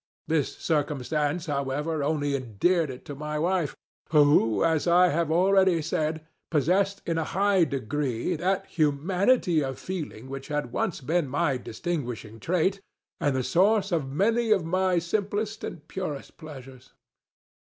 [0.27, 3.75] This circumstance, however, only endeared it to my wife,
[4.09, 10.27] who, as I have already said, possessed, in a high degree, that humanity of feeling
[10.27, 12.81] which had once been my distinguishing trait,
[13.19, 16.93] and the source of many of my simplest and purest pleasures.